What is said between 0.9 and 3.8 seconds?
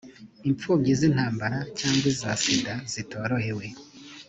z’intambara cyangwa iza sida zitishoboye